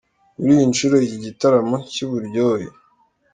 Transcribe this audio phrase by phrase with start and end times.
[0.35, 2.67] Kuri iyi nshuro iki gitaramo cy’uburyohe